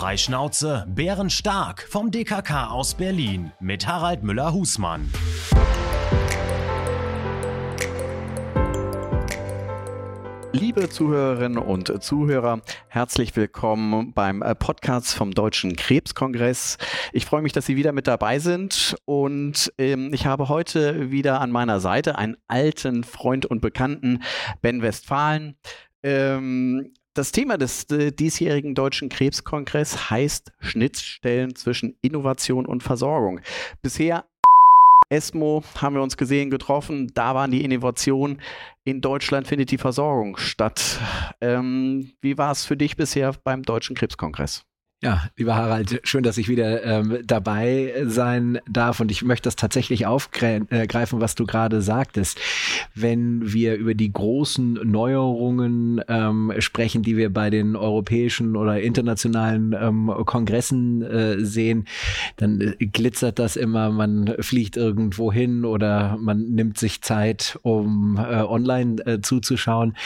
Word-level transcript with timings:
Freischnauze, 0.00 0.86
bärenstark 0.88 1.86
vom 1.90 2.10
DKK 2.10 2.70
aus 2.70 2.94
Berlin 2.94 3.52
mit 3.60 3.86
Harald 3.86 4.22
Müller-Husmann. 4.22 5.12
Liebe 10.52 10.88
Zuhörerinnen 10.88 11.58
und 11.58 12.02
Zuhörer, 12.02 12.62
herzlich 12.88 13.36
willkommen 13.36 14.14
beim 14.14 14.40
äh, 14.40 14.54
Podcast 14.54 15.12
vom 15.12 15.32
Deutschen 15.32 15.76
Krebskongress. 15.76 16.78
Ich 17.12 17.26
freue 17.26 17.42
mich, 17.42 17.52
dass 17.52 17.66
Sie 17.66 17.76
wieder 17.76 17.92
mit 17.92 18.06
dabei 18.06 18.38
sind 18.38 18.96
und 19.04 19.70
ähm, 19.76 20.14
ich 20.14 20.24
habe 20.24 20.48
heute 20.48 21.10
wieder 21.10 21.42
an 21.42 21.50
meiner 21.50 21.78
Seite 21.78 22.16
einen 22.16 22.38
alten 22.48 23.04
Freund 23.04 23.44
und 23.44 23.60
Bekannten, 23.60 24.22
Ben 24.62 24.80
Westfalen. 24.80 25.58
Ähm, 26.02 26.94
das 27.20 27.32
Thema 27.32 27.58
des 27.58 27.84
äh, 27.90 28.12
diesjährigen 28.12 28.74
Deutschen 28.74 29.10
Krebskongress 29.10 30.08
heißt 30.08 30.52
Schnittstellen 30.60 31.54
zwischen 31.54 31.94
Innovation 32.00 32.64
und 32.64 32.82
Versorgung. 32.82 33.40
Bisher 33.82 34.24
ESMO 35.10 35.62
haben 35.76 35.96
wir 35.96 36.02
uns 36.02 36.16
gesehen, 36.16 36.48
getroffen. 36.48 37.10
Da 37.12 37.34
waren 37.34 37.50
die 37.50 37.62
Innovationen. 37.62 38.40
In 38.84 39.02
Deutschland 39.02 39.46
findet 39.46 39.70
die 39.70 39.76
Versorgung 39.76 40.38
statt. 40.38 40.98
Ähm, 41.42 42.12
wie 42.22 42.38
war 42.38 42.52
es 42.52 42.64
für 42.64 42.78
dich 42.78 42.96
bisher 42.96 43.34
beim 43.44 43.64
Deutschen 43.64 43.96
Krebskongress? 43.96 44.64
Ja, 45.02 45.22
lieber 45.38 45.56
Harald, 45.56 45.98
schön, 46.04 46.22
dass 46.22 46.36
ich 46.36 46.50
wieder 46.50 46.84
ähm, 46.84 47.20
dabei 47.24 47.94
sein 48.04 48.58
darf 48.68 49.00
und 49.00 49.10
ich 49.10 49.22
möchte 49.22 49.46
das 49.46 49.56
tatsächlich 49.56 50.04
aufgreifen, 50.04 50.68
äh, 50.68 50.86
was 51.22 51.34
du 51.34 51.46
gerade 51.46 51.80
sagtest. 51.80 52.38
Wenn 52.94 53.50
wir 53.50 53.76
über 53.76 53.94
die 53.94 54.12
großen 54.12 54.74
Neuerungen 54.84 56.02
ähm, 56.06 56.52
sprechen, 56.58 57.02
die 57.02 57.16
wir 57.16 57.32
bei 57.32 57.48
den 57.48 57.76
europäischen 57.76 58.56
oder 58.56 58.82
internationalen 58.82 59.72
ähm, 59.72 60.12
Kongressen 60.26 61.00
äh, 61.00 61.42
sehen, 61.46 61.86
dann 62.36 62.60
äh, 62.60 62.84
glitzert 62.84 63.38
das 63.38 63.56
immer, 63.56 63.90
man 63.90 64.34
fliegt 64.40 64.76
irgendwo 64.76 65.32
hin 65.32 65.64
oder 65.64 66.18
man 66.20 66.50
nimmt 66.50 66.76
sich 66.76 67.00
Zeit, 67.00 67.58
um 67.62 68.18
äh, 68.18 68.42
online 68.42 69.02
äh, 69.06 69.22
zuzuschauen. 69.22 69.96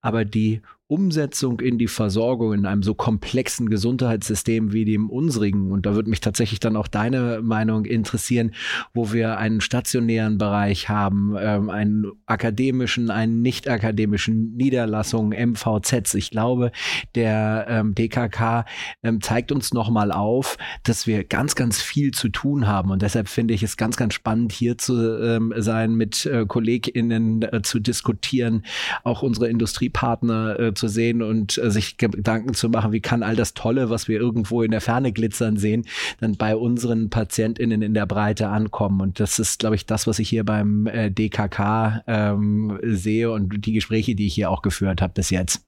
Aber 0.00 0.24
die 0.24 0.60
Umsetzung 0.94 1.58
in 1.58 1.76
die 1.76 1.88
Versorgung 1.88 2.52
in 2.52 2.66
einem 2.66 2.84
so 2.84 2.94
komplexen 2.94 3.68
Gesundheitssystem 3.68 4.72
wie 4.72 4.84
dem 4.84 5.10
unsrigen, 5.10 5.72
und 5.72 5.86
da 5.86 5.96
würde 5.96 6.08
mich 6.08 6.20
tatsächlich 6.20 6.60
dann 6.60 6.76
auch 6.76 6.86
deine 6.86 7.40
Meinung 7.42 7.84
interessieren, 7.84 8.52
wo 8.92 9.12
wir 9.12 9.38
einen 9.38 9.60
stationären 9.60 10.38
Bereich 10.38 10.88
haben, 10.88 11.34
ähm, 11.36 11.68
einen 11.68 12.12
akademischen, 12.26 13.10
einen 13.10 13.42
nicht 13.42 13.68
akademischen 13.68 14.54
Niederlassungen, 14.54 15.50
MVZs. 15.50 16.14
Ich 16.14 16.30
glaube, 16.30 16.70
der 17.16 17.66
ähm, 17.68 17.96
DKK 17.96 18.64
ähm, 19.02 19.20
zeigt 19.20 19.50
uns 19.50 19.74
nochmal 19.74 20.12
auf, 20.12 20.58
dass 20.84 21.08
wir 21.08 21.24
ganz, 21.24 21.56
ganz 21.56 21.82
viel 21.82 22.12
zu 22.12 22.28
tun 22.28 22.68
haben. 22.68 22.92
Und 22.92 23.02
deshalb 23.02 23.28
finde 23.28 23.52
ich 23.52 23.64
es 23.64 23.76
ganz, 23.76 23.96
ganz 23.96 24.14
spannend, 24.14 24.52
hier 24.52 24.78
zu 24.78 24.94
ähm, 25.20 25.52
sein, 25.56 25.96
mit 25.96 26.24
äh, 26.26 26.46
KollegInnen 26.46 27.42
äh, 27.42 27.62
zu 27.62 27.80
diskutieren, 27.80 28.64
auch 29.02 29.22
unsere 29.22 29.48
Industriepartner 29.48 30.60
äh, 30.60 30.74
zu 30.74 30.83
sehen 30.88 31.22
und 31.22 31.58
äh, 31.58 31.70
sich 31.70 31.96
Gedanken 31.96 32.54
zu 32.54 32.68
machen, 32.68 32.92
wie 32.92 33.00
kann 33.00 33.22
all 33.22 33.36
das 33.36 33.54
Tolle, 33.54 33.90
was 33.90 34.08
wir 34.08 34.18
irgendwo 34.18 34.62
in 34.62 34.70
der 34.70 34.80
Ferne 34.80 35.12
glitzern 35.12 35.56
sehen, 35.56 35.86
dann 36.20 36.36
bei 36.36 36.56
unseren 36.56 37.10
PatientInnen 37.10 37.82
in 37.82 37.94
der 37.94 38.06
Breite 38.06 38.48
ankommen. 38.48 39.00
Und 39.00 39.20
das 39.20 39.38
ist, 39.38 39.60
glaube 39.60 39.76
ich, 39.76 39.86
das, 39.86 40.06
was 40.06 40.18
ich 40.18 40.28
hier 40.28 40.44
beim 40.44 40.86
äh, 40.86 41.10
DKK 41.10 42.02
ähm, 42.06 42.78
sehe 42.82 43.30
und 43.30 43.66
die 43.66 43.72
Gespräche, 43.72 44.14
die 44.14 44.26
ich 44.26 44.34
hier 44.34 44.50
auch 44.50 44.62
geführt 44.62 45.02
habe 45.02 45.12
bis 45.14 45.30
jetzt. 45.30 45.64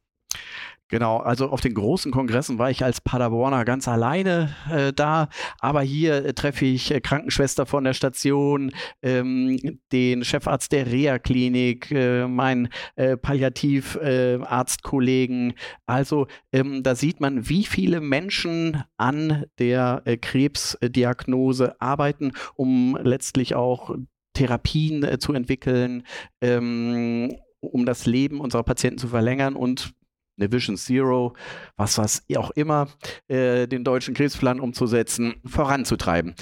Genau, 0.89 1.17
also 1.17 1.49
auf 1.49 1.61
den 1.61 1.75
großen 1.75 2.13
Kongressen 2.13 2.61
war 2.61 2.71
ich 2.71 2.85
als 2.85 3.01
Paderborner 3.01 3.65
ganz 3.65 3.89
alleine 3.89 4.55
äh, 4.71 4.93
da, 4.93 5.29
aber 5.59 5.83
hier 5.83 6.25
äh, 6.25 6.33
treffe 6.33 6.65
ich 6.65 6.93
äh, 6.93 7.01
Krankenschwester 7.01 7.67
von 7.67 7.83
der 7.83 7.93
Station, 7.93 8.71
ähm, 9.03 9.59
den 9.91 10.23
Chefarzt 10.23 10.71
der 10.71 10.87
Reha-Klinik, 10.87 11.91
äh, 11.91 12.29
meinen 12.29 12.69
äh, 12.95 13.17
Palliativarztkollegen. 13.17 15.55
also 15.87 16.29
ähm, 16.53 16.85
da 16.85 16.95
sieht 16.95 17.21
man, 17.21 17.49
wie 17.49 17.65
viele 17.65 18.01
Menschen 18.01 18.85
an 18.97 19.47
der 19.59 20.03
äh, 20.05 20.17
Krebsdiagnose 20.17 21.81
arbeiten, 21.81 22.31
um 22.55 22.97
letztlich 23.03 23.57
auch 23.57 23.97
Therapien 24.35 25.19
zu 25.19 25.33
entwickeln, 25.33 26.05
ähm, 26.41 27.35
um 27.59 27.87
das 27.87 28.07
Leben 28.07 28.41
unserer 28.41 28.63
Patienten 28.63 28.99
zu 28.99 29.09
verlängern 29.09 29.57
und 29.57 29.97
eine 30.39 30.53
Vision 30.53 30.77
Zero, 30.77 31.35
was 31.77 31.99
was 31.99 32.25
auch 32.37 32.51
immer, 32.53 32.89
äh, 33.29 33.67
den 33.67 33.85
deutschen 33.85 34.15
Krebsplan 34.15 34.61
umzusetzen, 34.61 35.35
voranzutreiben. 35.45 36.35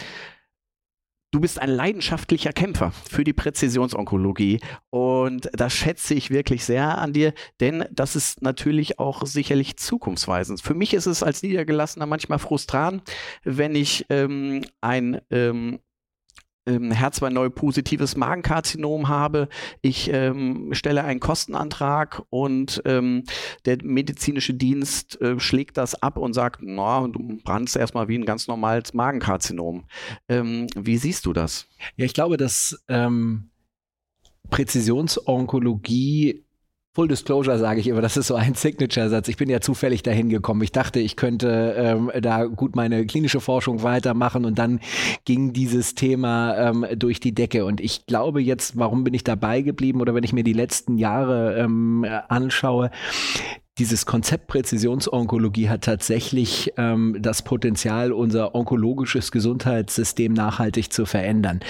Du 1.35 1.41
bist 1.41 1.61
ein 1.61 1.69
leidenschaftlicher 1.71 2.53
Kämpfer 2.53 2.93
für 2.93 3.25
die 3.25 3.33
Präzisionsonkologie 3.33 4.61
und 4.91 5.51
das 5.53 5.73
schätze 5.73 6.15
ich 6.15 6.31
wirklich 6.31 6.65
sehr 6.65 6.97
an 6.97 7.13
dir, 7.13 7.35
denn 7.59 7.85
das 7.91 8.15
ist 8.15 8.41
natürlich 8.41 9.01
auch 9.01 9.27
sicherlich 9.27 9.77
zukunftsweisend. 9.77 10.63
Für 10.63 10.75
mich 10.75 10.95
ist 10.95 11.07
es 11.07 11.25
als 11.25 11.43
Niedergelassener 11.43 12.07
manchmal 12.07 12.39
frustrant, 12.39 13.03
wenn 13.43 13.75
ich 13.75 14.07
ähm, 14.11 14.65
ein 14.81 15.23
ähm, 15.31 15.81
ähm, 16.67 16.91
Herz-2 16.91 17.51
positives 17.51 18.17
Magenkarzinom 18.17 19.09
habe, 19.09 19.49
ich 19.83 20.11
ähm, 20.13 20.71
stelle 20.73 21.05
einen 21.05 21.21
Kostenantrag 21.21 22.23
und 22.31 22.83
ähm, 22.85 23.25
der 23.65 23.79
medizinische 23.83 24.55
Dienst 24.55 25.21
äh, 25.21 25.39
schlägt 25.39 25.77
das 25.77 26.03
ab 26.03 26.17
und 26.17 26.33
sagt, 26.33 26.61
na, 26.63 27.07
du 27.07 27.39
brannst 27.45 27.77
erstmal 27.77 28.09
wie 28.09 28.19
ein 28.19 28.27
ganz 28.27 28.49
normales 28.49 28.95
Magenkarzinom. 28.95 29.85
Ähm, 30.29 30.67
wie 30.77 30.97
siehst 30.97 31.27
du 31.27 31.33
das? 31.33 31.67
Ja, 31.97 32.05
ich 32.05 32.15
glaube, 32.15 32.37
dass 32.37 32.83
ähm, 32.89 33.51
Präzisionsonkologie 34.51 36.44
Full 36.95 37.09
Disclosure 37.09 37.59
sage 37.59 37.81
ich 37.81 37.89
immer, 37.89 38.03
das 38.03 38.17
ist 38.17 38.29
so 38.29 38.37
ein 38.37 38.55
Signature-Satz. 38.55 39.27
Ich 39.27 39.37
bin 39.37 39.51
ja 39.51 39.61
zufällig 39.61 40.05
dahin 40.05 40.29
gekommen. 40.29 40.63
Ich 40.63 40.71
dachte, 40.71 41.01
ich 41.01 41.17
könnte 41.17 41.75
ähm, 41.77 42.13
da 42.21 42.45
gut 42.45 42.77
meine 42.77 43.05
klinische 43.05 43.41
Forschung 43.41 43.83
weitermachen 43.83 44.45
und 44.45 44.61
dann 44.61 44.79
ging 45.25 45.53
dieses 45.53 45.97
Thema 45.97 46.57
ähm, 46.57 46.87
durch 46.97 47.19
die 47.19 47.35
Decke. 47.35 47.65
Und 47.65 47.81
ich 47.81 48.07
glaube 48.07 48.41
jetzt, 48.41 48.79
warum 48.79 49.03
bin 49.03 49.13
ich 49.13 49.25
dabei 49.25 49.63
geblieben 49.63 50.01
oder 50.01 50.15
wenn 50.15 50.23
ich 50.23 50.33
mir 50.33 50.45
die 50.45 50.53
letzten 50.53 50.97
Jahre 50.97 51.57
ähm, 51.59 52.07
anschaue, 52.29 52.93
dieses 53.79 54.07
Konzept 54.07 54.47
Präzisionsonkologie 54.47 55.69
hat 55.69 55.83
tatsächlich 55.83 56.73
ähm, 56.77 57.17
das 57.19 57.43
Potenzial, 57.43 58.13
unser 58.13 58.55
onkologisches 58.55 59.33
Gesundheitssystem 59.33 60.33
nachhaltig 60.33 60.93
zu 60.93 61.07
verändern. 61.07 61.61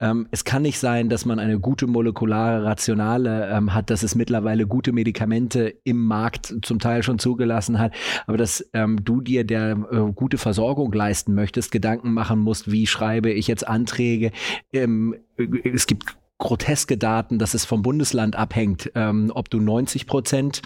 Ähm, 0.00 0.26
es 0.32 0.44
kann 0.44 0.62
nicht 0.62 0.80
sein, 0.80 1.08
dass 1.08 1.24
man 1.24 1.38
eine 1.38 1.60
gute 1.60 1.86
molekulare 1.86 2.64
Rationale 2.64 3.48
ähm, 3.50 3.72
hat, 3.72 3.90
dass 3.90 4.02
es 4.02 4.16
mittlerweile 4.16 4.66
gute 4.66 4.92
Medikamente 4.92 5.74
im 5.84 6.04
Markt 6.04 6.54
zum 6.62 6.80
Teil 6.80 7.04
schon 7.04 7.20
zugelassen 7.20 7.78
hat, 7.78 7.92
aber 8.26 8.36
dass 8.36 8.68
ähm, 8.72 9.04
du 9.04 9.20
dir 9.20 9.44
der 9.44 9.78
äh, 9.92 10.12
gute 10.12 10.38
Versorgung 10.38 10.92
leisten 10.92 11.34
möchtest, 11.34 11.70
Gedanken 11.70 12.12
machen 12.12 12.40
musst, 12.40 12.72
wie 12.72 12.88
schreibe 12.88 13.30
ich 13.30 13.46
jetzt 13.46 13.66
Anträge. 13.66 14.32
Ähm, 14.72 15.14
es 15.36 15.86
gibt 15.86 16.16
groteske 16.44 16.98
Daten, 16.98 17.38
dass 17.38 17.54
es 17.54 17.64
vom 17.64 17.80
Bundesland 17.80 18.36
abhängt, 18.36 18.92
ähm, 18.94 19.32
ob 19.34 19.48
du 19.48 19.60
90 19.60 20.06
Prozent, 20.06 20.60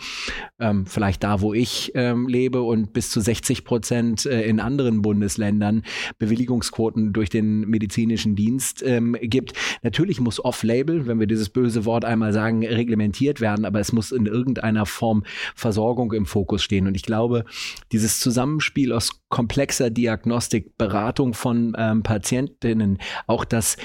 ähm, 0.59 0.87
vielleicht 0.87 1.23
da, 1.23 1.41
wo 1.41 1.55
ich 1.55 1.93
ähm, 1.95 2.27
lebe, 2.27 2.63
und 2.63 2.93
bis 2.93 3.11
zu 3.11 3.21
60 3.21 3.65
Prozent 3.65 4.27
äh, 4.27 4.43
in 4.43 4.59
anderen 4.59 5.03
Bundesländern 5.03 5.85
Bewilligungsquoten 6.19 7.13
durch 7.13 7.31
den 7.31 7.61
medizinischen 7.61 8.35
Dienst 8.35 8.83
ähm, 8.85 9.17
gibt. 9.21 9.53
Natürlich 9.83 10.21
muss 10.21 10.45
off-label, 10.45 11.07
wenn 11.07 11.21
wir 11.21 11.29
dieses 11.29 11.49
böse 11.49 11.85
Wort 11.85 12.05
einmal 12.05 12.33
sagen, 12.33 12.67
reglementiert 12.67 13.41
werden, 13.41 13.65
aber 13.65 13.79
es 13.79 13.93
muss 13.93 14.11
in 14.11 14.27
irgendeiner 14.27 14.85
Form 14.85 15.23
Versorgung 15.55 16.13
im 16.13 16.27
Fokus 16.27 16.65
stehen. 16.65 16.89
Und 16.89 16.97
ich 16.97 17.05
glaube, 17.05 17.45
dieses 17.93 18.19
Zusammenspiel 18.19 18.93
aus 18.93 19.21
komplexer 19.29 19.91
Diagnostik, 19.91 20.77
Beratung 20.77 21.35
von 21.35 21.77
ähm, 21.79 22.03
Patientinnen, 22.03 22.99
auch 23.29 23.45
das 23.45 23.77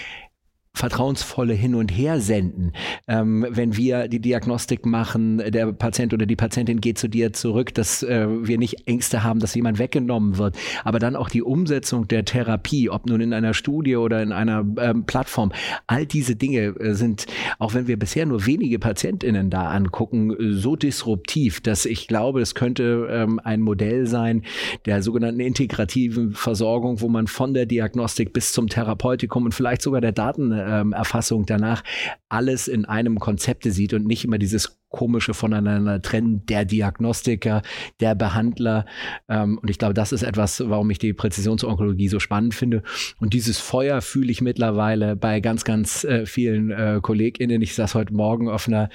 vertrauensvolle 0.76 1.54
Hin 1.54 1.76
und 1.76 1.90
Her 1.90 2.20
senden. 2.20 2.72
Ähm, 3.08 3.46
wenn 3.48 3.78
wir 3.78 4.08
die 4.08 4.20
Diagnostik 4.20 4.88
machen, 4.88 5.38
der 5.38 5.72
Patient 5.72 6.14
oder 6.16 6.26
die 6.26 6.36
Patientin 6.36 6.82
geht 6.82 6.98
zu 6.98 7.08
dir 7.08 7.32
zurück, 7.32 7.76
dass 7.76 8.02
äh, 8.02 8.26
wir 8.28 8.58
nicht 8.58 8.88
Ängste 8.88 9.24
haben, 9.24 9.40
dass 9.40 9.54
jemand 9.54 9.78
weggenommen 9.78 10.40
wird, 10.40 10.58
aber 10.84 10.98
dann 10.98 11.16
auch 11.16 11.30
die 11.30 11.44
Umsetzung 11.44 12.08
der 12.08 12.26
Therapie, 12.26 12.90
ob 12.90 13.06
nun 13.06 13.22
in 13.22 13.34
einer 13.34 13.54
Studie 13.54 13.98
oder 13.98 14.24
in 14.24 14.32
einer 14.32 14.66
ähm, 14.78 15.06
Plattform, 15.06 15.52
all 15.86 16.08
diese 16.08 16.36
Dinge 16.36 16.76
äh, 16.80 16.96
sind, 16.96 17.28
auch 17.60 17.76
wenn 17.76 17.86
wir 17.88 18.00
bisher 18.00 18.26
nur 18.26 18.48
wenige 18.48 18.80
PatientInnen 18.80 19.52
da 19.52 19.70
angucken, 19.70 20.36
so 20.40 20.76
disruptiv, 20.76 21.62
dass 21.62 21.86
ich 21.86 22.08
glaube, 22.08 22.42
es 22.42 22.56
könnte 22.56 23.10
ähm, 23.12 23.40
ein 23.44 23.62
Modell 23.62 24.08
sein 24.08 24.44
der 24.88 25.04
sogenannten 25.04 25.40
integrativen 25.40 26.32
Versorgung, 26.32 27.00
wo 27.00 27.10
man 27.10 27.28
von 27.28 27.54
der 27.54 27.68
Diagnostik 27.68 28.34
bis 28.34 28.54
zum 28.54 28.70
Therapeutikum 28.70 29.46
und 29.46 29.54
vielleicht 29.54 29.84
sogar 29.84 30.02
der 30.02 30.14
Daten 30.14 30.63
Datenerfassung 30.64 31.46
danach 31.46 31.84
alles 32.30 32.68
in 32.68 32.86
einem 32.86 33.20
Konzepte 33.20 33.72
sieht 33.72 33.94
und 33.94 34.06
nicht 34.06 34.26
immer 34.26 34.38
dieses 34.38 34.80
komische 34.90 35.34
voneinander 35.34 36.02
trennen, 36.02 36.46
der 36.46 36.66
Diagnostiker, 36.66 37.64
der 38.00 38.16
Behandler. 38.16 38.86
Ähm, 39.28 39.58
und 39.58 39.70
ich 39.70 39.80
glaube, 39.80 39.94
das 39.94 40.12
ist 40.12 40.24
etwas, 40.24 40.62
warum 40.68 40.90
ich 40.92 41.00
die 41.00 41.14
Präzisionsonkologie 41.14 42.08
so 42.10 42.20
spannend 42.20 42.54
finde. 42.54 42.84
Und 43.20 43.34
dieses 43.34 43.60
Feuer 43.60 44.02
fühle 44.02 44.32
ich 44.32 44.42
mittlerweile 44.42 45.16
bei 45.16 45.40
ganz, 45.40 45.64
ganz 45.64 46.04
äh, 46.04 46.26
vielen 46.26 46.72
äh, 46.72 47.00
KollegInnen. 47.02 47.62
Ich 47.62 47.74
saß 47.76 47.96
heute 47.96 48.14
Morgen 48.14 48.50
auf 48.50 48.68
einer 48.68 48.90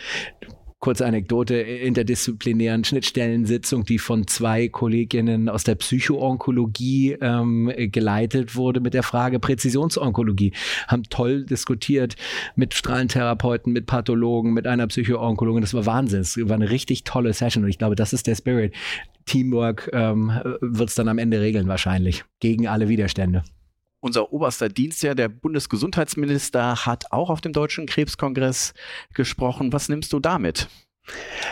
kurze 0.81 1.07
Anekdote, 1.07 1.57
interdisziplinären 1.57 2.85
Schnittstellensitzung, 2.85 3.85
die 3.85 3.99
von 3.99 4.27
zwei 4.27 4.69
Kolleginnen 4.69 5.49
aus 5.49 5.65
der 5.65 5.75
Psychoonkologie 5.75 7.19
ähm, 7.21 7.73
geleitet 7.77 8.55
wurde 8.55 8.81
mit 8.81 8.95
der 8.95 9.03
Frage 9.03 9.41
Präzisionsonkologie. 9.41 10.53
Haben 10.87 11.03
toll 11.05 11.45
diskutiert 11.45 12.15
mit 12.55 12.75
Strahlentherapeuten, 12.75 13.73
mit 13.73 13.87
Pathologen, 13.87 14.53
mit 14.53 14.67
einer 14.67 14.87
Psychoonkologin. 14.87 15.63
Das 15.63 15.75
war 15.75 15.87
Wahnsinn. 15.87 16.21
Es 16.21 16.37
war 16.37 16.55
eine 16.55 16.71
richtig 16.71 17.05
tolle 17.05 17.33
Session 17.33 17.65
und 17.65 17.71
ich 17.71 17.79
glaube, 17.79 17.97
das 17.97 18.13
ist 18.13 18.27
der 18.27 18.37
Spirit. 18.37 18.75
Teamwork 19.27 19.91
ähm, 19.93 20.33
wird 20.61 20.89
es 20.89 20.95
dann 20.95 21.09
am 21.09 21.19
Ende 21.19 21.41
regeln 21.41 21.69
wahrscheinlich. 21.69 22.25
Gegen 22.41 22.67
alle 22.67 22.89
Widerstände. 22.89 23.43
Unser 24.01 24.33
oberster 24.33 24.69
Dienstherr, 24.69 25.17
der 25.17 25.29
Bundesgesundheitsminister, 25.29 26.87
hat 26.87 27.11
auch 27.11 27.31
auf 27.31 27.41
dem 27.41 27.53
Deutschen 27.53 27.87
Krebskongress 27.87 28.73
gesprochen. 29.13 29.73
Was 29.73 29.89
nimmst 29.89 30.13
du 30.13 30.21
damit? 30.21 30.69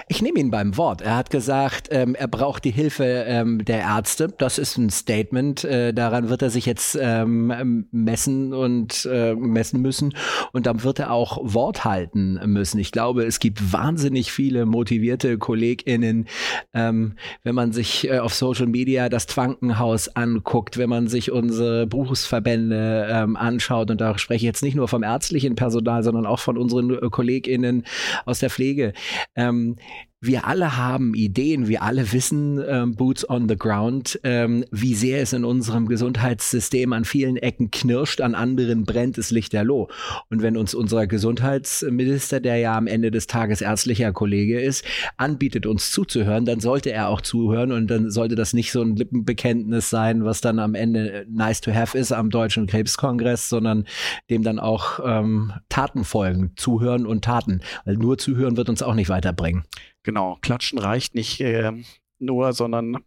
Ich 0.09 0.23
nehme 0.23 0.39
ihn 0.39 0.51
beim 0.51 0.77
Wort. 0.77 1.01
Er 1.01 1.17
hat 1.17 1.31
gesagt, 1.31 1.89
ähm, 1.91 2.15
er 2.15 2.29
braucht 2.29 2.65
die 2.65 2.71
Hilfe 2.71 3.25
ähm, 3.27 3.65
der 3.65 3.81
Ärzte. 3.81 4.29
Das 4.39 4.59
ist 4.59 4.77
ein 4.77 4.91
Statement. 4.91 5.65
Äh, 5.65 5.93
daran 5.93 6.29
wird 6.29 6.43
er 6.43 6.51
sich 6.51 6.67
jetzt 6.67 6.97
ähm, 7.01 7.87
messen 7.91 8.55
und 8.55 9.09
äh, 9.11 9.35
messen 9.35 9.83
müssen. 9.83 10.15
Und 10.53 10.67
dann 10.67 10.83
wird 10.85 10.99
er 10.99 11.11
auch 11.11 11.39
Wort 11.43 11.85
halten 11.85 12.39
müssen. 12.47 12.79
Ich 12.79 12.93
glaube, 12.93 13.25
es 13.25 13.41
gibt 13.41 13.73
wahnsinnig 13.73 14.33
viele 14.33 14.67
motivierte 14.67 15.39
KollegInnen. 15.39 16.27
Ähm, 16.75 17.15
wenn 17.43 17.55
man 17.55 17.73
sich 17.73 18.09
äh, 18.09 18.19
auf 18.19 18.35
Social 18.35 18.67
Media 18.67 19.09
das 19.09 19.27
Krankenhaus 19.27 20.09
anguckt, 20.09 20.79
wenn 20.79 20.89
man 20.89 21.09
sich 21.09 21.33
unsere 21.33 21.87
Berufsverbände 21.87 23.09
ähm, 23.11 23.37
anschaut, 23.37 23.91
und 23.91 24.01
da 24.01 24.17
spreche 24.19 24.37
ich 24.37 24.43
jetzt 24.43 24.63
nicht 24.63 24.75
nur 24.75 24.89
vom 24.89 25.03
ärztlichen 25.03 25.57
Personal, 25.57 26.03
sondern 26.03 26.27
auch 26.27 26.39
von 26.39 26.59
unseren 26.59 26.91
äh, 26.91 27.09
KollegInnen 27.11 27.85
aus 28.25 28.39
der 28.39 28.51
Pflege. 28.51 28.93
Ähm, 29.35 29.46
Um, 29.49 29.77
wir 30.21 30.47
alle 30.47 30.79
haben 30.79 31.15
Ideen, 31.15 31.69
wir 31.69 31.83
alle 31.83 32.13
wissen, 32.13 32.63
ähm, 32.67 32.95
Boots 32.95 33.29
on 33.29 33.49
the 33.49 33.57
Ground, 33.57 34.19
ähm, 34.25 34.65
wie 34.71 34.95
sehr 34.95 35.21
es 35.21 35.35
in 35.35 35.45
unserem 35.45 35.87
Gesundheitssystem 35.89 36.95
an 36.95 37.05
vielen 37.05 37.37
Ecken 37.37 37.71
knirscht, 37.71 38.23
an 38.23 38.35
anderen 38.35 38.85
brennt 38.85 39.19
es 39.19 39.31
lichterloh. 39.31 39.89
Und 40.31 40.41
wenn 40.41 40.57
uns 40.57 40.75
unser 40.75 41.07
Gesundheitsminister, 41.07 42.41
der 42.41 42.57
ja 42.57 42.77
am 42.77 42.87
Ende 42.87 43.11
des 43.11 43.27
Tages 43.27 43.61
ärztlicher 43.61 44.13
Kollege 44.13 44.59
ist, 44.59 44.87
anbietet, 45.19 45.67
uns 45.67 45.91
zuzuhören, 45.91 46.47
dann 46.47 46.61
sollte 46.61 46.93
er 46.93 47.09
auch 47.09 47.21
zuhören 47.21 47.71
und 47.71 47.89
dann 47.89 48.11
sollte 48.11 48.37
das 48.37 48.55
nicht 48.55 48.73
so 48.73 48.81
ein 48.81 48.97
Lippenbekenntnis 48.97 49.91
sein, 49.91 50.25
was 50.25 50.41
dann 50.41 50.59
am 50.59 50.75
Ende 50.75 51.27
nice 51.29 51.61
to 51.61 51.75
have 51.75 51.97
ist 51.97 52.13
am 52.13 52.31
Deutschen 52.31 52.67
Krebskongress, 52.67 53.51
sondern 53.51 53.85
dem 54.31 54.43
dann 54.43 54.59
auch 54.59 54.99
ähm, 55.05 55.53
Taten 55.69 56.05
folgen, 56.05 56.53
zuhören 56.57 57.05
und 57.05 57.23
Taten. 57.23 57.61
Weil 57.85 57.97
nur 57.97 58.17
zuhören 58.17 58.57
wird 58.57 58.71
uns 58.71 58.83
auch 58.83 58.95
nicht 58.95 59.11
weiterbringen. 59.11 59.65
Genau, 60.07 60.39
klatschen 60.41 60.79
reicht 60.79 61.17
nicht 61.17 61.41
äh, 61.41 61.73
nur, 62.21 62.53
sondern 62.53 62.99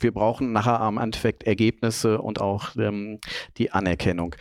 wir 0.00 0.10
brauchen 0.10 0.50
nachher 0.50 0.80
am 0.80 0.98
Endeffekt 0.98 1.44
Ergebnisse 1.44 2.20
und 2.20 2.40
auch 2.40 2.74
ähm, 2.76 3.20
die 3.56 3.70
Anerkennung. 3.70 4.34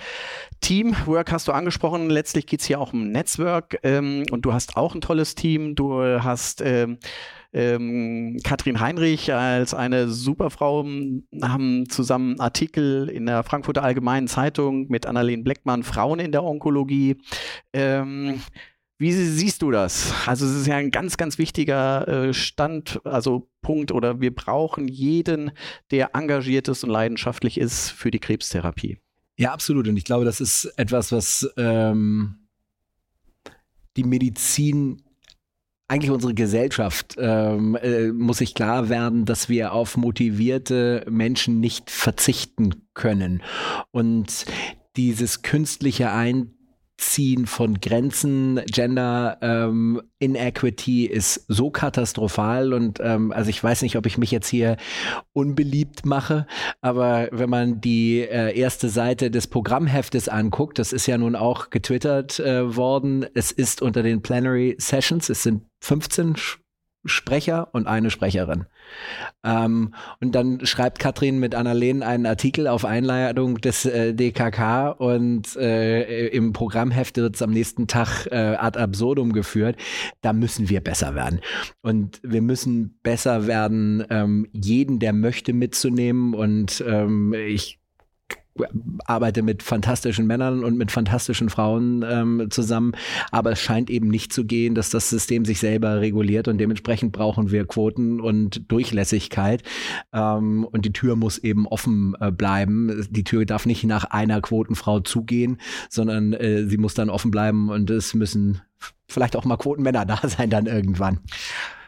Teamwork 0.59 1.31
hast 1.31 1.47
du 1.47 1.51
angesprochen. 1.51 2.09
Letztlich 2.09 2.47
geht 2.47 2.61
es 2.61 2.65
hier 2.65 2.81
auch 2.81 2.93
um 2.93 3.11
Netzwerk 3.11 3.77
ähm, 3.83 4.23
und 4.31 4.41
du 4.43 4.53
hast 4.53 4.75
auch 4.75 4.95
ein 4.95 5.01
tolles 5.01 5.35
Team. 5.35 5.75
Du 5.75 6.01
hast 6.01 6.61
ähm, 6.61 6.97
ähm, 7.53 8.39
Katrin 8.43 8.79
Heinrich 8.79 9.31
als 9.31 9.75
eine 9.75 10.07
Superfrau 10.07 10.87
haben 11.43 11.87
zusammen 11.89 12.39
Artikel 12.39 13.07
in 13.07 13.27
der 13.27 13.43
Frankfurter 13.43 13.83
Allgemeinen 13.83 14.27
Zeitung 14.27 14.87
mit 14.87 15.05
Annalene 15.05 15.43
Bleckmann 15.43 15.83
Frauen 15.83 16.17
in 16.17 16.31
der 16.31 16.43
Onkologie. 16.43 17.17
Ähm, 17.71 18.41
wie 18.99 19.11
siehst 19.11 19.61
du 19.61 19.71
das? 19.71 20.13
Also 20.27 20.45
es 20.45 20.53
ist 20.53 20.67
ja 20.67 20.75
ein 20.75 20.91
ganz, 20.91 21.17
ganz 21.17 21.37
wichtiger 21.37 22.07
äh, 22.07 22.33
Stand, 22.33 23.01
also 23.03 23.49
Punkt, 23.61 23.91
oder 23.91 24.21
wir 24.21 24.33
brauchen 24.33 24.87
jeden, 24.87 25.51
der 25.91 26.15
engagiert 26.15 26.67
ist 26.67 26.83
und 26.83 26.89
leidenschaftlich 26.89 27.57
ist 27.57 27.89
für 27.89 28.11
die 28.11 28.19
Krebstherapie. 28.19 28.97
Ja, 29.37 29.51
absolut. 29.51 29.87
Und 29.87 29.97
ich 29.97 30.05
glaube, 30.05 30.25
das 30.25 30.39
ist 30.39 30.65
etwas, 30.77 31.11
was 31.11 31.51
ähm, 31.57 32.47
die 33.97 34.03
Medizin 34.03 35.01
eigentlich 35.87 36.11
unsere 36.11 36.33
Gesellschaft 36.33 37.15
ähm, 37.17 37.75
äh, 37.75 38.11
muss 38.11 38.37
sich 38.37 38.55
klar 38.55 38.89
werden, 38.89 39.25
dass 39.25 39.49
wir 39.49 39.73
auf 39.73 39.97
motivierte 39.97 41.05
Menschen 41.09 41.59
nicht 41.59 41.89
verzichten 41.89 42.87
können. 42.93 43.43
Und 43.91 44.45
dieses 44.95 45.41
künstliche 45.41 46.11
Ein 46.11 46.53
Ziehen 46.97 47.47
von 47.47 47.81
Grenzen, 47.81 48.61
Gender 48.67 49.37
ähm, 49.41 50.01
Inequity 50.19 51.05
ist 51.05 51.43
so 51.47 51.71
katastrophal 51.71 52.71
und 52.71 52.99
ähm, 53.01 53.31
also 53.31 53.49
ich 53.49 53.63
weiß 53.63 53.81
nicht, 53.81 53.97
ob 53.97 54.05
ich 54.05 54.17
mich 54.17 54.29
jetzt 54.29 54.47
hier 54.47 54.77
unbeliebt 55.33 56.05
mache, 56.05 56.45
aber 56.81 57.29
wenn 57.31 57.49
man 57.49 57.81
die 57.81 58.19
äh, 58.19 58.57
erste 58.57 58.89
Seite 58.89 59.31
des 59.31 59.47
Programmheftes 59.47 60.29
anguckt, 60.29 60.77
das 60.77 60.93
ist 60.93 61.07
ja 61.07 61.17
nun 61.17 61.35
auch 61.35 61.71
getwittert 61.71 62.39
äh, 62.39 62.75
worden, 62.75 63.25
es 63.33 63.51
ist 63.51 63.81
unter 63.81 64.03
den 64.03 64.21
Plenary 64.21 64.75
Sessions, 64.77 65.29
es 65.29 65.41
sind 65.41 65.63
15 65.81 66.35
Sprecher 67.05 67.69
und 67.73 67.87
eine 67.87 68.11
Sprecherin. 68.11 68.65
Ähm, 69.43 69.93
und 70.21 70.33
dann 70.35 70.65
schreibt 70.65 70.99
Katrin 70.99 71.39
mit 71.39 71.55
Annalene 71.55 72.05
einen 72.05 72.25
Artikel 72.25 72.67
auf 72.67 72.85
Einladung 72.85 73.59
des 73.59 73.85
äh, 73.85 74.13
DKK 74.13 74.91
und 74.91 75.55
äh, 75.57 76.27
im 76.27 76.53
Programmheft 76.53 77.17
wird 77.17 77.35
es 77.35 77.41
am 77.41 77.51
nächsten 77.51 77.87
Tag 77.87 78.27
äh, 78.31 78.55
ad 78.55 78.79
absurdum 78.79 79.33
geführt. 79.33 79.77
Da 80.21 80.33
müssen 80.33 80.69
wir 80.69 80.81
besser 80.81 81.15
werden. 81.15 81.41
Und 81.81 82.19
wir 82.23 82.41
müssen 82.41 82.99
besser 83.03 83.47
werden, 83.47 84.05
ähm, 84.09 84.47
jeden, 84.53 84.99
der 84.99 85.13
möchte, 85.13 85.53
mitzunehmen. 85.53 86.33
Und 86.33 86.83
ähm, 86.87 87.33
ich 87.33 87.79
arbeite 89.05 89.41
mit 89.41 89.63
fantastischen 89.63 90.27
Männern 90.27 90.63
und 90.63 90.77
mit 90.77 90.91
fantastischen 90.91 91.49
Frauen 91.49 92.05
ähm, 92.07 92.47
zusammen, 92.51 92.93
aber 93.31 93.51
es 93.51 93.59
scheint 93.59 93.89
eben 93.89 94.09
nicht 94.09 94.31
zu 94.31 94.45
gehen, 94.45 94.75
dass 94.75 94.91
das 94.91 95.09
System 95.09 95.43
sich 95.43 95.59
selber 95.59 96.01
reguliert 96.01 96.47
und 96.47 96.59
dementsprechend 96.59 97.13
brauchen 97.13 97.51
wir 97.51 97.65
Quoten 97.65 98.21
und 98.21 98.71
Durchlässigkeit 98.71 99.63
ähm, 100.13 100.65
und 100.65 100.85
die 100.85 100.93
Tür 100.93 101.15
muss 101.15 101.39
eben 101.39 101.67
offen 101.67 102.15
äh, 102.19 102.31
bleiben. 102.31 103.07
Die 103.09 103.23
Tür 103.23 103.45
darf 103.45 103.65
nicht 103.65 103.83
nach 103.85 104.05
einer 104.05 104.39
Quotenfrau 104.41 104.99
zugehen, 104.99 105.59
sondern 105.89 106.33
äh, 106.33 106.67
sie 106.67 106.77
muss 106.77 106.93
dann 106.93 107.09
offen 107.09 107.31
bleiben 107.31 107.69
und 107.69 107.89
es 107.89 108.13
müssen 108.13 108.61
vielleicht 109.07 109.35
auch 109.35 109.45
mal 109.45 109.57
Quotenmänner 109.57 110.05
da 110.05 110.19
sein 110.27 110.51
dann 110.51 110.67
irgendwann. 110.67 111.19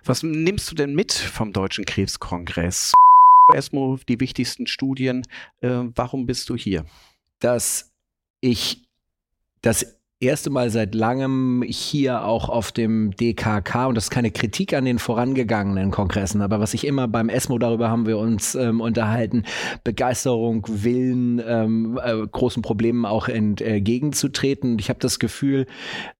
Was 0.03 0.23
nimmst 0.23 0.71
du 0.71 0.75
denn 0.75 0.93
mit 0.95 1.13
vom 1.13 1.53
Deutschen 1.53 1.85
Krebskongress? 1.85 2.93
ESMO 3.53 3.97
die 4.07 4.19
wichtigsten 4.19 4.67
Studien. 4.67 5.25
Äh, 5.61 5.69
warum 5.95 6.25
bist 6.25 6.49
du 6.49 6.55
hier? 6.55 6.85
Dass 7.39 7.93
ich 8.41 8.87
das 9.61 9.94
erste 10.21 10.49
Mal 10.49 10.69
seit 10.69 10.95
langem 10.95 11.61
hier 11.67 12.23
auch 12.23 12.47
auf 12.47 12.71
dem 12.71 13.11
DKK 13.17 13.87
und 13.87 13.95
das 13.95 14.05
ist 14.05 14.11
keine 14.11 14.31
Kritik 14.31 14.73
an 14.73 14.85
den 14.85 14.97
vorangegangenen 14.97 15.91
Kongressen, 15.91 16.41
aber 16.41 16.61
was 16.61 16.73
ich 16.73 16.87
immer 16.87 17.09
beim 17.09 17.27
ESMO, 17.27 17.57
darüber 17.57 17.89
haben 17.89 18.05
wir 18.05 18.17
uns 18.17 18.55
ähm, 18.55 18.79
unterhalten, 18.79 19.43
Begeisterung, 19.83 20.65
Willen, 20.69 21.41
ähm, 21.45 21.99
äh, 22.01 22.25
großen 22.27 22.61
Problemen 22.61 23.05
auch 23.05 23.27
entgegenzutreten. 23.27 24.73
Und 24.73 24.81
ich 24.81 24.87
habe 24.87 24.99
das 24.99 25.19
Gefühl, 25.19 25.65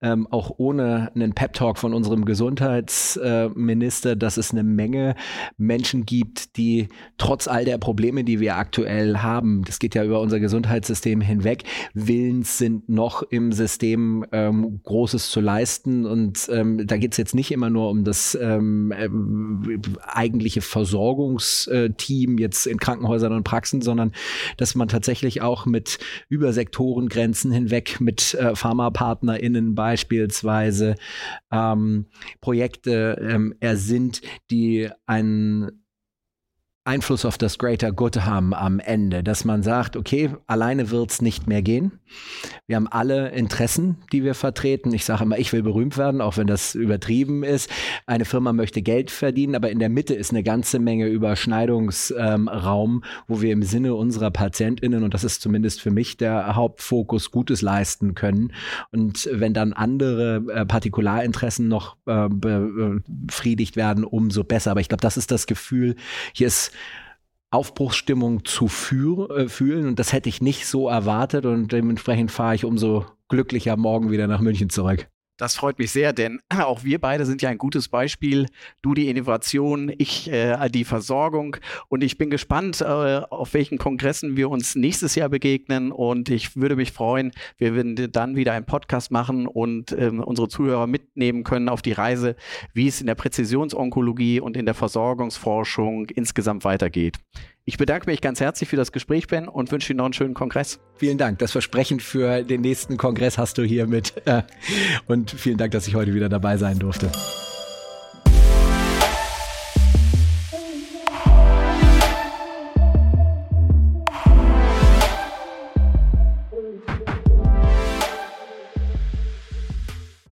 ähm, 0.02 0.28
auch 0.30 0.52
ohne 0.58 1.12
einen 1.16 1.34
Pep-Talk 1.34 1.78
von 1.78 1.94
unserem 1.94 2.26
Gesundheitsminister, 2.26 4.12
äh, 4.12 4.18
dass 4.18 4.36
es 4.36 4.52
eine 4.52 4.64
Menge 4.64 5.16
Menschen 5.58 6.06
gibt, 6.06 6.58
die 6.58 6.90
trotz 7.18 7.48
all 7.48 7.64
der 7.64 7.78
Probleme, 7.78 8.26
die 8.26 8.42
wir 8.42 8.58
aktuell 8.58 9.20
haben, 9.20 9.64
das 9.66 9.80
geht 9.80 9.96
ja 9.96 10.04
über 10.04 10.20
unser 10.20 10.42
Gesundheitssystem 10.42 11.22
hinweg, 11.22 11.64
willens 11.94 12.58
sind 12.58 12.90
noch 12.90 13.24
im 13.24 13.54
System 13.54 13.85
System 13.86 14.26
ähm, 14.32 14.80
Großes 14.84 15.30
zu 15.30 15.40
leisten. 15.40 16.06
Und 16.06 16.50
ähm, 16.52 16.86
da 16.88 16.98
geht 16.98 17.12
es 17.12 17.18
jetzt 17.18 17.36
nicht 17.36 17.52
immer 17.52 17.70
nur 17.70 17.90
um 17.90 18.04
das 18.04 18.36
ähm, 18.40 18.92
äh, 18.92 19.10
eigentliche 20.08 20.62
Versorgungsteam 20.62 22.38
jetzt 22.38 22.66
in 22.66 22.80
Krankenhäusern 22.80 23.34
und 23.34 23.44
Praxen, 23.44 23.82
sondern 23.82 24.12
dass 24.58 24.76
man 24.76 24.88
tatsächlich 24.88 25.42
auch 25.42 25.66
mit 25.66 26.00
über 26.30 26.52
Sektorengrenzen 26.54 27.52
hinweg 27.52 28.02
mit 28.02 28.34
äh, 28.34 28.56
PharmapartnerInnen 28.56 29.76
beispielsweise 29.76 30.96
ähm, 31.52 32.08
Projekte 32.42 33.18
ähm, 33.22 33.56
ersinnt, 33.60 34.22
die 34.50 34.90
einen 35.06 35.85
Einfluss 36.88 37.26
auf 37.26 37.40
das 37.40 37.58
Greater 37.58 37.92
Good 37.92 38.18
haben 38.26 38.54
am 38.54 38.80
Ende, 38.80 39.24
dass 39.24 39.44
man 39.44 39.64
sagt, 39.64 39.98
okay, 39.98 40.30
alleine 40.46 40.92
wird 40.92 41.10
es 41.10 41.20
nicht 41.20 41.48
mehr 41.48 41.64
gehen. 41.64 41.94
Wir 42.68 42.76
haben 42.76 42.88
alle 42.88 43.30
Interessen, 43.30 43.98
die 44.12 44.24
wir 44.24 44.36
vertreten. 44.36 44.94
Ich 44.94 45.04
sage 45.04 45.24
immer, 45.24 45.40
ich 45.40 45.52
will 45.52 45.64
berühmt 45.64 45.98
werden, 45.98 46.22
auch 46.22 46.38
wenn 46.38 46.46
das 46.46 46.76
übertrieben 46.76 47.44
ist. 47.44 47.72
Eine 48.06 48.26
Firma 48.26 48.54
möchte 48.54 48.84
Geld 48.84 49.10
verdienen, 49.10 49.56
aber 49.56 49.72
in 49.72 49.80
der 49.80 49.90
Mitte 49.90 50.14
ist 50.14 50.30
eine 50.30 50.44
ganze 50.44 50.78
Menge 50.78 51.08
Überschneidungsraum, 51.08 52.92
ähm, 52.92 53.04
wo 53.28 53.42
wir 53.42 53.52
im 53.52 53.64
Sinne 53.64 53.96
unserer 53.96 54.30
PatientInnen, 54.30 55.04
und 55.04 55.16
das 55.16 55.24
ist 55.24 55.42
zumindest 55.42 55.82
für 55.82 55.92
mich 55.92 56.18
der 56.18 56.56
Hauptfokus, 56.56 57.32
Gutes 57.32 57.64
leisten 57.64 58.14
können. 58.14 58.54
Und 58.92 59.28
wenn 59.32 59.56
dann 59.56 59.74
andere 59.74 60.44
äh, 60.54 60.66
Partikularinteressen 60.68 61.68
noch 61.68 61.98
äh, 62.06 62.30
befriedigt 62.30 63.76
werden, 63.76 64.04
umso 64.04 64.44
besser. 64.44 64.70
Aber 64.70 64.82
ich 64.82 64.90
glaube, 64.90 65.02
das 65.02 65.18
ist 65.18 65.32
das 65.32 65.48
Gefühl, 65.48 65.96
hier 66.34 66.46
ist 66.46 66.75
Aufbruchsstimmung 67.52 68.44
zu 68.44 68.66
äh, 68.66 69.48
fühlen 69.48 69.88
und 69.88 70.00
das 70.00 70.14
hätte 70.14 70.30
ich 70.30 70.42
nicht 70.42 70.68
so 70.68 70.90
erwartet 70.90 71.46
und 71.46 71.72
dementsprechend 71.72 72.32
fahre 72.32 72.56
ich 72.56 72.66
umso 72.66 73.06
glücklicher 73.30 73.78
morgen 73.78 74.12
wieder 74.12 74.28
nach 74.28 74.42
München 74.42 74.70
zurück. 74.70 75.08
Das 75.38 75.56
freut 75.56 75.80
mich 75.80 75.92
sehr, 75.92 76.14
denn 76.14 76.40
auch 76.50 76.84
wir 76.84 77.00
beide 77.00 77.26
sind 77.26 77.42
ja 77.42 77.50
ein 77.50 77.58
gutes 77.58 77.90
Beispiel. 77.90 78.48
Du 78.82 78.94
die 78.94 79.10
Innovation, 79.10 79.92
ich 79.98 80.32
äh, 80.32 80.70
die 80.70 80.86
Versorgung. 80.86 81.58
Und 81.90 82.04
ich 82.04 82.18
bin 82.18 82.30
gespannt, 82.30 82.82
äh, 82.82 82.86
auf 82.86 83.54
welchen 83.54 83.78
Kongressen 83.78 84.38
wir 84.38 84.50
uns 84.50 84.76
nächstes 84.76 85.16
Jahr 85.16 85.30
begegnen. 85.30 85.92
Und 85.92 86.30
ich 86.30 86.56
würde 86.56 86.78
mich 86.78 86.94
freuen, 86.94 87.32
wir 87.58 87.76
würden 87.76 88.12
dann 88.12 88.36
wieder 88.36 88.54
einen 88.54 88.66
Podcast 88.66 89.12
machen 89.12 89.46
und 89.46 89.92
äh, 89.92 90.08
unsere 90.08 90.48
Zuhörer 90.48 90.88
mitnehmen 90.88 91.44
können 91.44 91.68
auf 91.68 91.82
die 91.82 91.92
Reise, 91.92 92.36
wie 92.74 92.88
es 92.88 93.02
in 93.02 93.08
der 93.08 93.16
Präzisionsonkologie 93.16 94.40
und 94.40 94.56
in 94.56 94.66
der 94.66 94.74
Versorgungsforschung 94.74 96.10
insgesamt 96.12 96.64
weitergeht. 96.64 97.18
Ich 97.68 97.80
bedanke 97.80 98.08
mich 98.08 98.22
ganz 98.22 98.40
herzlich 98.42 98.70
für 98.70 98.76
das 98.76 98.92
Gespräch, 98.92 99.26
Ben, 99.26 99.48
und 99.48 99.72
wünsche 99.72 99.92
Ihnen 99.92 99.98
noch 99.98 100.06
einen 100.06 100.14
schönen 100.14 100.36
Kongress. 100.36 100.80
Vielen 100.98 101.18
Dank. 101.18 101.40
Das 101.40 101.52
Versprechen 101.52 102.00
für 102.00 102.44
den 102.44 102.62
nächsten 102.62 102.96
Kongress 102.98 103.40
hast 103.40 103.58
du 103.58 103.64
hier 103.64 103.88
mit. 103.88 104.14
Äh, 104.28 104.44
und 105.08 105.32
vielen 105.32 105.58
Dank, 105.58 105.72
dass 105.72 105.88
ich 105.88 105.96
heute 105.96 106.14
wieder 106.14 106.30
dabei 106.30 106.58
sein 106.58 106.78
durfte. 106.78 107.12